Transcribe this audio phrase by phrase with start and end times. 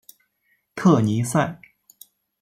[0.73, 1.59] 特尼塞。